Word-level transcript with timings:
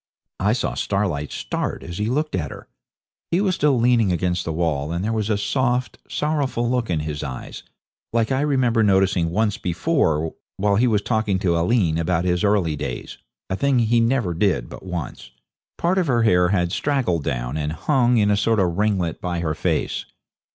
I 0.39 0.53
saw 0.53 0.73
Starlight 0.73 1.31
start 1.31 1.83
as 1.83 1.99
he 1.99 2.07
looked 2.07 2.33
at 2.33 2.49
her. 2.49 2.67
He 3.29 3.39
was 3.39 3.53
still 3.53 3.79
leaning 3.79 4.11
against 4.11 4.45
the 4.45 4.51
wall, 4.51 4.91
and 4.91 5.05
there 5.05 5.13
was 5.13 5.29
a 5.29 5.37
soft, 5.37 5.99
sorrowful 6.09 6.67
look 6.67 6.89
in 6.89 7.01
his 7.01 7.23
eyes, 7.23 7.61
like 8.11 8.31
I 8.31 8.41
remember 8.41 8.81
noticing 8.81 9.29
once 9.29 9.59
before 9.59 10.33
while 10.57 10.77
he 10.77 10.87
was 10.87 11.03
talking 11.03 11.37
to 11.41 11.55
Aileen 11.55 11.99
about 11.99 12.25
his 12.25 12.43
early 12.43 12.75
days, 12.75 13.19
a 13.47 13.55
thing 13.55 13.77
he 13.77 13.99
never 13.99 14.33
did 14.33 14.69
but 14.69 14.81
once. 14.81 15.29
Part 15.77 15.99
of 15.99 16.07
her 16.07 16.23
hair 16.23 16.47
had 16.49 16.71
straggled 16.71 17.23
down, 17.23 17.55
and 17.55 17.71
hung 17.71 18.17
in 18.17 18.31
a 18.31 18.35
sort 18.37 18.59
of 18.59 18.79
ringlet 18.79 19.21
by 19.21 19.41
her 19.41 19.53
face. 19.53 20.05